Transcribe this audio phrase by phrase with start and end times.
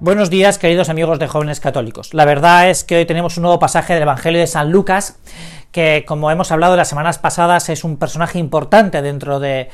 [0.00, 2.14] Buenos días, queridos amigos de jóvenes católicos.
[2.14, 5.18] La verdad es que hoy tenemos un nuevo pasaje del Evangelio de San Lucas,
[5.72, 9.70] que como hemos hablado las semanas pasadas es un personaje importante dentro de,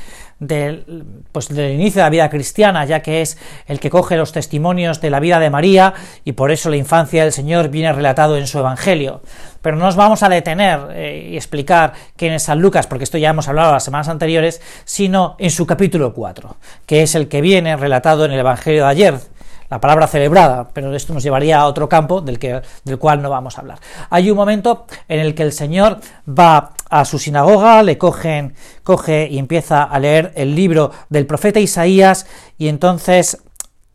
[1.31, 3.37] pues, del inicio de la vida cristiana, ya que es
[3.67, 5.93] el que coge los testimonios de la vida de María
[6.25, 9.21] y por eso la infancia del Señor viene relatado en su Evangelio.
[9.61, 13.19] Pero no nos vamos a detener eh, y explicar quién es San Lucas, porque esto
[13.19, 16.57] ya hemos hablado las semanas anteriores, sino en su capítulo 4,
[16.87, 19.34] que es el que viene relatado en el Evangelio de ayer,
[19.71, 23.31] la palabra celebrada, pero esto nos llevaría a otro campo del, que, del cual no
[23.31, 23.79] vamos a hablar.
[24.11, 29.29] Hay un momento en el que el Señor va a su sinagoga, le cogen, coge
[29.31, 32.27] y empieza a leer el libro del profeta Isaías
[32.59, 33.43] y entonces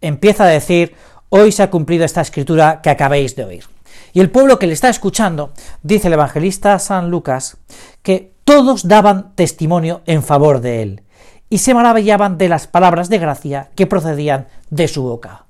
[0.01, 0.95] empieza a decir,
[1.29, 3.65] hoy se ha cumplido esta escritura que acabéis de oír.
[4.13, 5.51] Y el pueblo que le está escuchando,
[5.83, 7.57] dice el evangelista San Lucas,
[8.01, 11.03] que todos daban testimonio en favor de él
[11.49, 15.45] y se maravillaban de las palabras de gracia que procedían de su boca.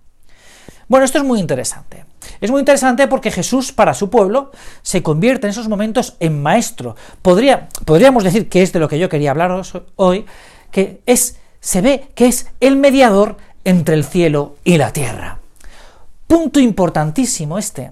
[0.90, 2.04] Bueno, esto es muy interesante.
[2.42, 4.52] Es muy interesante porque Jesús para su pueblo
[4.82, 6.95] se convierte en esos momentos en maestro.
[7.22, 10.26] Podría, podríamos decir que es de lo que yo quería hablaros hoy,
[10.72, 15.38] que es, se ve que es el mediador entre el cielo y la tierra.
[16.26, 17.92] Punto importantísimo este,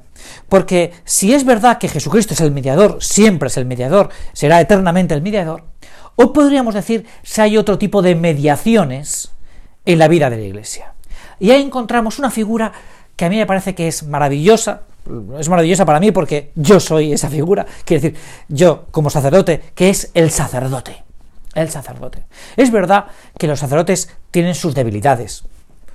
[0.50, 5.14] porque si es verdad que Jesucristo es el mediador, siempre es el mediador, será eternamente
[5.14, 5.64] el mediador,
[6.16, 9.32] o podríamos decir si hay otro tipo de mediaciones
[9.86, 10.94] en la vida de la Iglesia.
[11.40, 12.72] Y ahí encontramos una figura
[13.16, 14.82] que a mí me parece que es maravillosa,
[15.40, 19.90] es maravillosa para mí porque yo soy esa figura, quiere decir, yo como sacerdote, que
[19.90, 21.04] es el sacerdote.
[21.56, 22.26] El sacerdote.
[22.56, 23.06] Es verdad
[23.40, 25.44] que los sacerdotes tienen sus debilidades,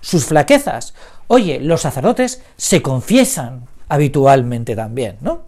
[0.01, 0.95] sus flaquezas.
[1.29, 5.43] Oye, los sacerdotes se confiesan habitualmente también, ¿no?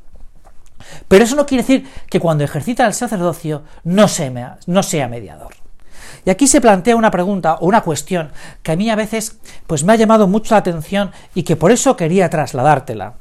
[1.09, 5.64] Pero eso no quiere decir que cuando ejercita el sacerdocio no sea, no sea mediador.
[6.25, 9.85] Y aquí se plantea una pregunta o una cuestión que a mí a veces pues
[9.85, 13.15] me ha llamado mucho la atención y que por eso quería trasladártela.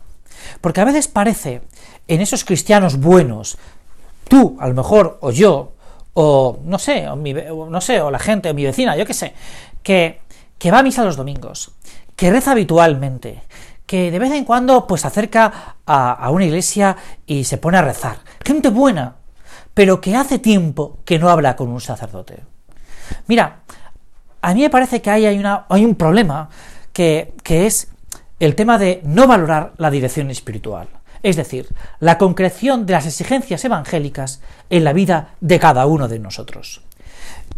[0.62, 1.62] Porque a veces parece
[2.08, 3.58] en esos cristianos buenos,
[4.28, 5.74] tú a lo mejor o yo
[6.13, 7.16] o no sé, o
[7.69, 9.34] no sé, o la gente o mi vecina, yo qué sé,
[9.81, 10.22] que
[10.63, 11.72] que va a misa los domingos,
[12.16, 13.44] que reza habitualmente,
[13.86, 18.19] que de vez en cuando pues acerca a una iglesia y se pone a rezar.
[18.46, 19.18] Gente buena,
[19.74, 22.53] pero que hace tiempo que no habla con un sacerdote.
[23.28, 23.62] Mira,
[24.41, 26.50] a mí me parece que hay, una, hay un problema
[26.91, 27.88] que es
[28.40, 30.90] el tema de no valorar la dirección espiritual,
[31.24, 31.69] es decir,
[32.00, 36.81] la concreción de las exigencias evangélicas en la vida de cada uno de nosotros.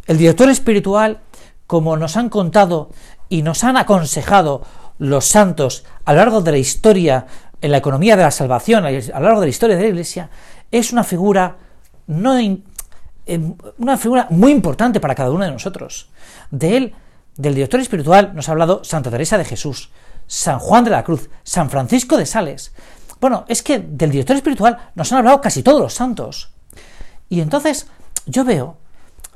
[0.06, 1.22] El director espiritual,
[1.66, 2.92] como nos han contado
[3.30, 4.62] y nos han aconsejado
[5.00, 7.26] los santos a lo largo de la historia,
[7.62, 10.30] en la economía de la salvación, a lo largo de la historia de la Iglesia,
[10.72, 11.58] es una figura
[12.06, 12.38] no,
[13.78, 16.10] una figura muy importante para cada uno de nosotros.
[16.52, 16.96] De él,
[17.38, 19.90] del director espiritual, nos ha hablado Santa Teresa de Jesús,
[20.28, 22.74] San Juan de la Cruz, San Francisco de Sales.
[23.20, 26.52] Bueno, es que del director espiritual nos han hablado casi todos los santos.
[27.30, 27.88] Y entonces
[28.26, 28.78] yo veo,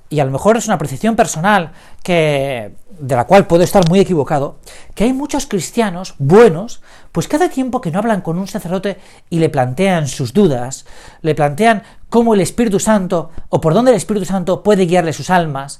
[0.10, 1.72] y a lo mejor es una apreciación personal
[2.04, 4.58] que de la cual puedo estar muy equivocado,
[4.94, 6.82] que hay muchos cristianos buenos,
[7.12, 8.98] pues cada tiempo que no hablan con un sacerdote
[9.30, 10.86] y le plantean sus dudas,
[11.22, 15.30] le plantean cómo el Espíritu Santo o por dónde el Espíritu Santo puede guiarle sus
[15.30, 15.80] almas.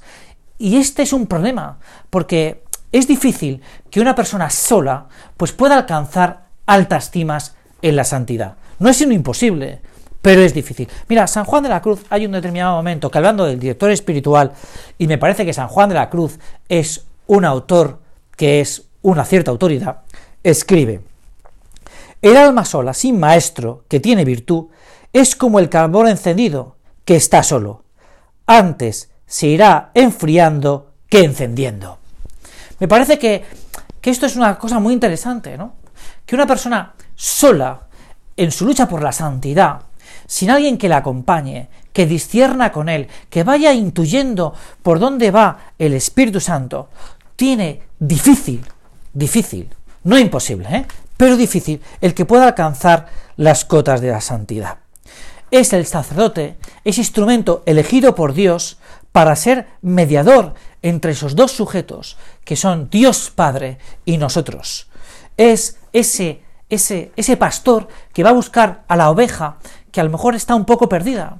[0.56, 6.46] Y este es un problema, porque es difícil que una persona sola pues pueda alcanzar
[6.66, 8.56] altas cimas en la santidad.
[8.78, 9.82] No es sino imposible,
[10.22, 10.88] pero es difícil.
[11.08, 14.52] Mira, San Juan de la Cruz hay un determinado momento que hablando del director espiritual,
[14.98, 16.38] y me parece que San Juan de la Cruz
[16.68, 18.00] es un autor
[18.36, 20.00] que es una cierta autoridad,
[20.42, 21.02] escribe,
[22.22, 24.66] el alma sola, sin maestro, que tiene virtud,
[25.12, 27.84] es como el carbón encendido, que está solo.
[28.46, 31.98] Antes se irá enfriando que encendiendo.
[32.78, 33.44] Me parece que,
[34.00, 35.74] que esto es una cosa muy interesante, ¿no?
[36.26, 37.86] Que una persona sola,
[38.36, 39.82] en su lucha por la santidad,
[40.26, 45.72] sin alguien que la acompañe, que discierna con él, que vaya intuyendo por dónde va
[45.78, 46.88] el Espíritu Santo,
[47.36, 48.64] tiene difícil,
[49.12, 49.68] difícil,
[50.04, 50.86] no imposible, ¿eh?
[51.16, 54.78] pero difícil, el que pueda alcanzar las cotas de la santidad
[55.50, 58.78] es el sacerdote, es instrumento elegido por Dios
[59.12, 64.88] para ser mediador entre esos dos sujetos, que son Dios Padre y nosotros.
[65.36, 69.58] Es ese, ese, ese pastor que va a buscar a la oveja
[69.92, 71.38] que a lo mejor está un poco perdida.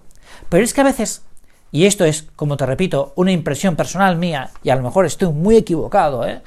[0.49, 1.23] Pero es que a veces,
[1.71, 5.32] y esto es, como te repito, una impresión personal mía, y a lo mejor estoy
[5.32, 6.43] muy equivocado, ¿eh?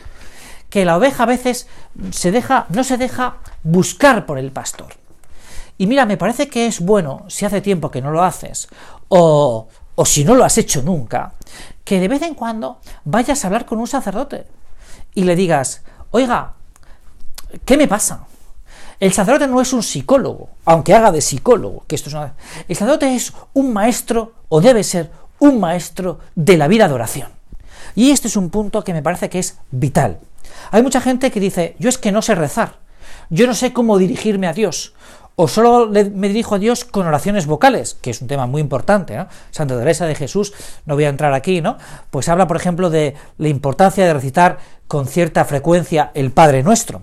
[0.70, 1.68] que la oveja a veces
[2.12, 4.94] se deja, no se deja buscar por el pastor.
[5.78, 8.68] Y mira, me parece que es bueno, si hace tiempo que no lo haces,
[9.08, 11.34] o, o si no lo has hecho nunca,
[11.84, 14.46] que de vez en cuando vayas a hablar con un sacerdote
[15.14, 16.54] y le digas, oiga,
[17.66, 18.26] ¿qué me pasa?
[19.00, 22.36] El sacerdote no es un psicólogo, aunque haga de psicólogo, que esto es una...
[22.68, 27.30] El sacerdote es un maestro, o debe ser un maestro de la vida de oración.
[27.96, 30.20] Y este es un punto que me parece que es vital.
[30.72, 32.80] Hay mucha gente que dice, yo es que no sé rezar,
[33.30, 34.94] yo no sé cómo dirigirme a Dios,
[35.36, 39.26] o solo me dirijo a Dios con oraciones vocales, que es un tema muy importante.
[39.50, 40.54] Santa Teresa de Jesús,
[40.86, 41.78] no voy a entrar aquí, ¿no?
[42.12, 47.02] Pues habla, por ejemplo, de la importancia de recitar con cierta frecuencia el Padre Nuestro.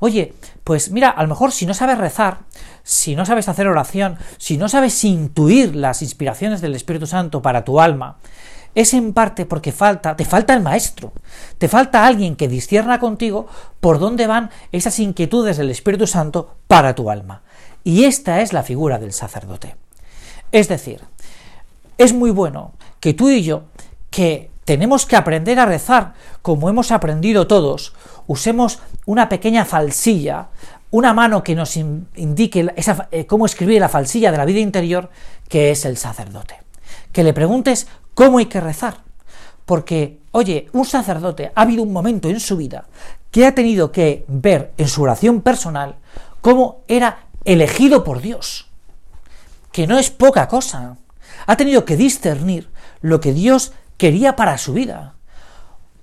[0.00, 2.40] Oye, pues mira, a lo mejor si no sabes rezar,
[2.82, 7.64] si no sabes hacer oración, si no sabes intuir las inspiraciones del Espíritu Santo para
[7.64, 8.16] tu alma,
[8.74, 11.12] es en parte porque falta, te falta el maestro,
[11.58, 13.46] te falta alguien que discierna contigo
[13.80, 17.42] por dónde van esas inquietudes del Espíritu Santo para tu alma.
[17.84, 19.76] Y esta es la figura del sacerdote.
[20.52, 21.00] Es decir,
[21.98, 23.64] es muy bueno que tú y yo,
[24.10, 27.92] que tenemos que aprender a rezar como hemos aprendido todos,
[28.28, 30.50] usemos una pequeña falsilla,
[30.92, 32.72] una mano que nos indique
[33.10, 35.10] eh, cómo escribir la falsilla de la vida interior,
[35.48, 36.54] que es el sacerdote.
[37.10, 38.98] Que le preguntes cómo hay que rezar.
[39.66, 42.84] Porque, oye, un sacerdote ha habido un momento en su vida
[43.32, 45.96] que ha tenido que ver en su oración personal
[46.42, 48.68] cómo era elegido por Dios.
[49.72, 50.96] Que no es poca cosa.
[51.48, 52.70] Ha tenido que discernir
[53.00, 55.12] lo que Dios quería para su vida.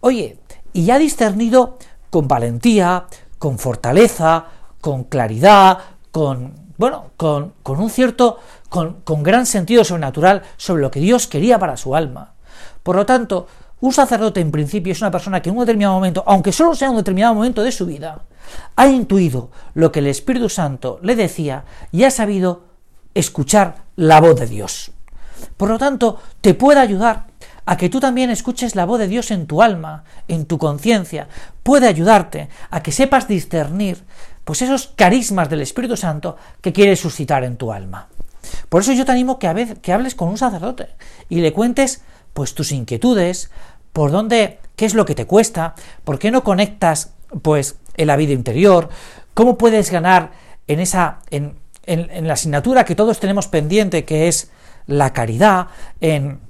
[0.01, 0.37] Oye,
[0.71, 1.79] y ha discernido
[2.11, 3.07] con valentía,
[3.39, 4.45] con fortaleza,
[4.79, 5.79] con claridad,
[6.11, 8.37] con, bueno, con, un cierto,
[8.69, 12.35] con, con gran sentido sobrenatural sobre lo que Dios quería para su alma.
[12.83, 13.47] Por lo tanto,
[13.81, 16.91] un sacerdote en principio es una persona que en un determinado momento, aunque solo sea
[16.91, 18.25] un determinado momento de su vida,
[18.75, 22.61] ha intuido lo que el Espíritu Santo le decía y ha sabido
[23.15, 24.91] escuchar la voz de Dios.
[25.57, 27.25] Por lo tanto, te puede ayudar
[27.67, 31.27] a que tú también escuches la voz de Dios en tu alma, en tu conciencia,
[31.63, 34.05] puede ayudarte a que sepas discernir
[34.45, 38.07] pues esos carismas del Espíritu Santo que quiere suscitar en tu alma.
[38.69, 40.87] Por eso yo te animo que, a vez, que hables con un sacerdote
[41.27, 42.03] y le cuentes
[42.33, 43.51] pues tus inquietudes,
[43.91, 45.75] por dónde, qué es lo que te cuesta,
[46.05, 47.11] por qué no conectas
[47.41, 48.87] pues en la vida interior,
[49.33, 50.31] cómo puedes ganar
[50.67, 54.51] en esa en, en la asignatura que todos tenemos pendiente que es
[54.85, 55.67] la caridad,
[55.99, 56.46] en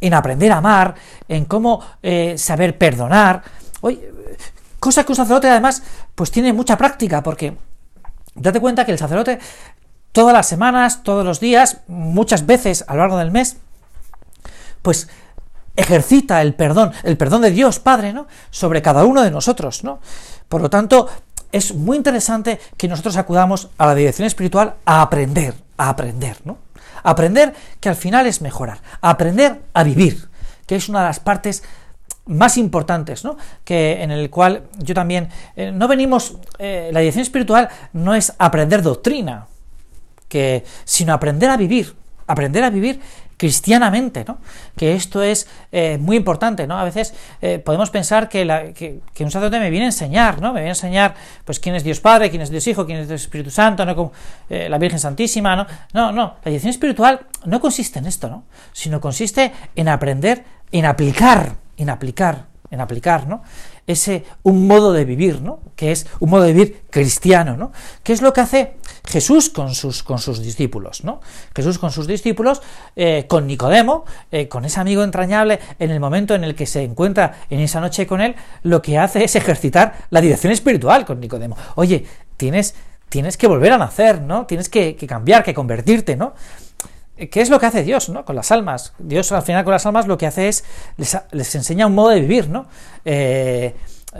[0.00, 0.94] en aprender a amar,
[1.28, 3.42] en cómo eh, saber perdonar.
[3.80, 4.12] Oye,
[4.78, 5.82] cosa que un sacerdote además
[6.14, 7.56] pues tiene mucha práctica, porque
[8.34, 9.38] date cuenta que el sacerdote
[10.12, 13.56] todas las semanas, todos los días, muchas veces a lo largo del mes,
[14.82, 15.08] pues
[15.76, 18.26] ejercita el perdón, el perdón de Dios Padre, ¿no?
[18.50, 20.00] sobre cada uno de nosotros, ¿no?
[20.48, 21.08] Por lo tanto,
[21.52, 26.58] es muy interesante que nosotros acudamos a la dirección espiritual a aprender, a aprender, ¿no?
[27.02, 28.80] Aprender que al final es mejorar.
[29.00, 30.28] Aprender a vivir,
[30.66, 31.62] que es una de las partes
[32.26, 33.36] más importantes, ¿no?
[33.64, 38.34] Que en el cual yo también eh, no venimos eh, la dirección espiritual no es
[38.38, 39.46] aprender doctrina,
[40.28, 41.94] que sino aprender a vivir,
[42.26, 43.00] aprender a vivir
[43.38, 44.38] cristianamente, ¿no?
[44.76, 46.76] Que esto es eh, muy importante, ¿no?
[46.76, 48.42] A veces eh, podemos pensar que,
[49.20, 50.48] un sacerdote me viene a enseñar, ¿no?
[50.48, 51.14] Me viene a enseñar,
[51.44, 53.94] pues, quién es Dios Padre, quién es Dios Hijo, quién es Dios Espíritu Santo, ¿no?
[53.94, 54.12] Como,
[54.50, 55.66] eh, la Virgen Santísima, ¿no?
[55.94, 58.44] No, no, la dirección espiritual no consiste en esto, ¿no?
[58.72, 63.42] Sino consiste en aprender, en aplicar, en aplicar, en aplicar, ¿no?
[63.88, 65.60] ese un modo de vivir, ¿no?
[65.74, 67.72] Que es un modo de vivir cristiano, ¿no?
[68.02, 68.74] ¿Qué es lo que hace
[69.08, 71.20] Jesús con sus, con sus discípulos, ¿no?
[71.56, 72.60] Jesús con sus discípulos,
[72.94, 76.82] eh, con Nicodemo, eh, con ese amigo entrañable, en el momento en el que se
[76.82, 81.20] encuentra en esa noche con él, lo que hace es ejercitar la dirección espiritual con
[81.20, 81.56] Nicodemo.
[81.76, 82.04] Oye,
[82.36, 82.74] tienes,
[83.08, 84.44] tienes que volver a nacer, ¿no?
[84.44, 86.34] Tienes que, cambiar, que convertirte, ¿no?
[87.16, 88.24] ¿Qué es lo que hace Dios ¿no?
[88.24, 88.92] con las almas?
[88.98, 90.64] Dios al final con las almas lo que hace es
[90.96, 92.68] les, enseña un modo de vivir, ¿no?
[93.04, 93.74] Eh,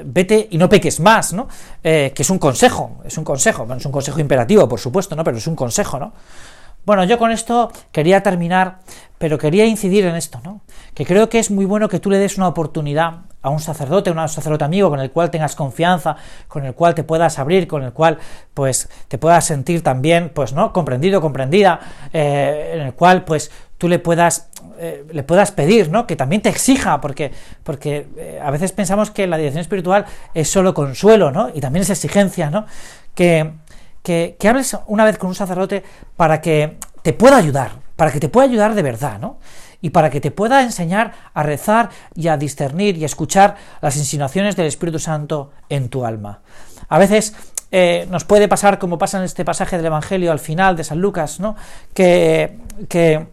[0.05, 1.49] vete y no peques más, ¿no?
[1.83, 5.17] Eh, que es un consejo, es un consejo, bueno, es un consejo imperativo, por supuesto,
[5.17, 5.25] ¿no?
[5.25, 6.13] Pero es un consejo, ¿no?
[6.85, 8.79] Bueno, yo con esto quería terminar,
[9.19, 10.63] pero quería incidir en esto, ¿no?
[10.95, 14.11] Que creo que es muy bueno que tú le des una oportunidad a un sacerdote,
[14.11, 17.67] a un sacerdote amigo con el cual tengas confianza, con el cual te puedas abrir,
[17.67, 18.19] con el cual
[18.55, 20.73] pues te puedas sentir también, pues, ¿no?
[20.73, 21.81] Comprendido, comprendida,
[22.13, 24.51] eh, en el cual pues tú le puedas
[24.81, 26.07] eh, le puedas pedir, ¿no?
[26.07, 27.33] Que también te exija, porque,
[27.65, 31.51] porque eh, a veces pensamos que la dirección espiritual es solo consuelo, ¿no?
[31.53, 32.65] Y también es exigencia, ¿no?
[33.17, 33.55] Que,
[34.05, 35.83] que, hables una vez con un sacerdote
[36.17, 39.39] para que te pueda ayudar, para que te pueda ayudar de verdad, ¿no?
[39.81, 43.97] Y para que te pueda enseñar a rezar y a discernir y a escuchar las
[43.97, 46.41] insinuaciones del Espíritu Santo en tu alma.
[46.89, 47.35] A veces
[47.71, 51.01] eh, nos puede pasar como pasa en este pasaje del Evangelio al final de San
[51.01, 51.55] Lucas, ¿no?
[51.93, 52.59] Que,
[52.89, 53.27] que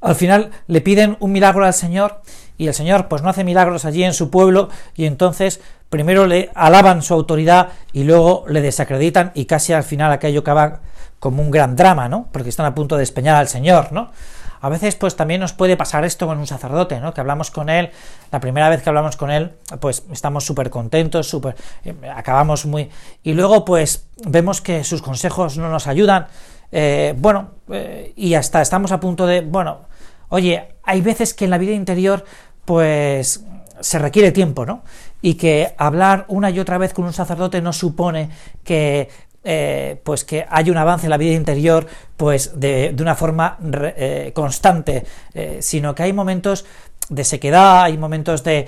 [0.00, 2.22] al final le piden un milagro al Señor
[2.56, 6.50] y el Señor pues no hace milagros allí en su pueblo y entonces primero le
[6.54, 10.80] alaban su autoridad y luego le desacreditan y casi al final aquello acaba
[11.18, 12.28] como un gran drama, ¿no?
[12.32, 14.10] Porque están a punto de despeñar al Señor, ¿no?
[14.60, 17.14] A veces pues también nos puede pasar esto con un sacerdote, ¿no?
[17.14, 17.90] Que hablamos con él,
[18.30, 21.56] la primera vez que hablamos con él, pues estamos súper contentos, súper...
[21.84, 22.90] Eh, acabamos muy...
[23.22, 26.26] Y luego pues vemos que sus consejos no nos ayudan,
[26.70, 29.40] eh, bueno, eh, y hasta estamos a punto de...
[29.40, 29.80] Bueno,
[30.28, 32.24] oye, hay veces que en la vida interior
[32.64, 33.44] pues
[33.80, 34.82] se requiere tiempo, ¿no?
[35.22, 38.30] Y que hablar una y otra vez con un sacerdote no supone
[38.64, 39.08] que
[39.44, 44.32] eh, pues que hay un avance en la vida interior pues de, una forma eh,
[44.34, 46.64] constante, eh, sino que hay momentos
[47.08, 48.66] de sequedad, hay momentos de,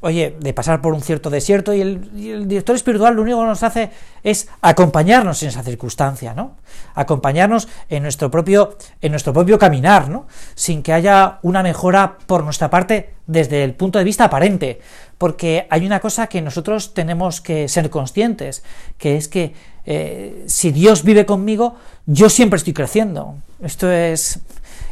[0.00, 3.62] oye, de pasar por un cierto desierto y el, director espiritual lo único que nos
[3.62, 3.90] hace
[4.22, 6.56] es acompañarnos en esa circunstancia, ¿no?
[6.94, 10.26] Acompañarnos en nuestro propio, en nuestro propio caminar, ¿no?
[10.54, 14.80] Sin que haya una mejora por nuestra parte desde el punto de vista aparente,
[15.18, 18.62] porque hay una cosa que nosotros tenemos que ser conscientes,
[18.98, 19.54] que es que
[19.90, 23.36] eh, si Dios vive conmigo, yo siempre estoy creciendo.
[23.62, 24.38] Esto es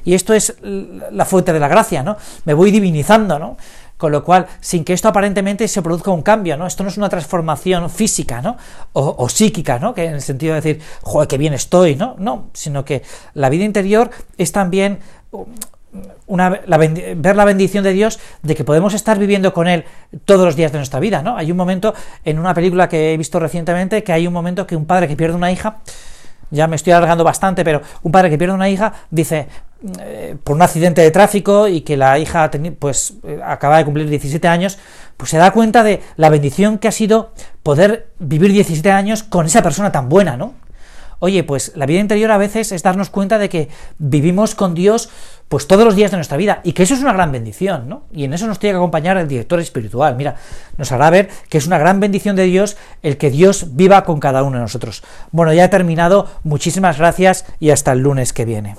[0.07, 2.17] y esto es la fuente de la gracia, ¿no?
[2.47, 3.59] Me voy divinizando, ¿no?
[3.99, 6.67] Con lo cual, sin que esto aparentemente se produzca un cambio, ¿no?
[6.67, 8.57] Esto no es una transformación física, ¿no?
[8.95, 9.93] O, psíquica, ¿no?
[9.93, 12.15] Que en el sentido de decir, joder, qué bien estoy, ¿no?
[12.19, 13.03] No, sino que
[13.35, 15.01] la vida interior es también
[16.27, 19.85] una, ver la bendición de Dios de que podemos estar viviendo con Él
[20.25, 21.37] todos los días de nuestra vida, ¿no?
[21.37, 24.77] Hay un momento en una película que he visto recientemente que hay un momento que
[24.77, 25.79] un padre que pierde una hija,
[26.51, 29.49] ya me estoy alargando bastante, pero un padre que pierde una hija dice,
[30.01, 34.09] eh, por un accidente de tráfico y que la hija pues eh, acaba de cumplir
[34.09, 34.79] 17 años,
[35.17, 39.47] pues se da cuenta de la bendición que ha sido poder vivir 17 años con
[39.47, 40.55] esa persona tan buena, ¿no?
[41.19, 43.69] Oye, pues la vida interior a veces es darnos cuenta de que
[43.99, 45.09] vivimos con Dios
[45.49, 48.03] pues todos los días de nuestra vida y que eso es una gran bendición, ¿no?
[48.13, 50.17] Y en eso nos tiene que acompañar el director espiritual.
[50.17, 50.37] Mira,
[50.77, 54.19] nos hará ver que es una gran bendición de Dios el que Dios viva con
[54.19, 55.03] cada uno de nosotros.
[55.31, 56.27] Bueno, ya he terminado.
[56.43, 58.77] Muchísimas gracias y hasta el lunes que viene.